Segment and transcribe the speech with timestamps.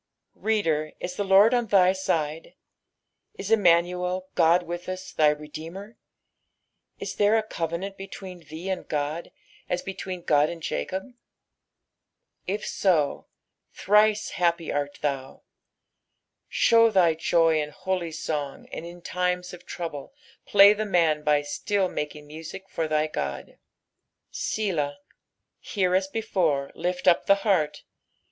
[0.35, 2.55] i^oder, is the Lord on thj side?
[3.35, 5.95] Is Emmuiuel, God witb tis, thy Redeemei I
[6.97, 9.31] Is there a covenant between thee and God
[9.69, 11.13] n between Ood and Jacob!
[12.47, 13.27] If so,
[13.75, 15.41] thrice happj art thuu.
[16.49, 20.13] Show thy joy in hoiy toa^ tuid in times of tronble
[20.47, 23.59] play the man by stilt loakinf music for thy God.
[24.31, 24.97] Selah.
[25.59, 27.83] Here as before, lift up the heart.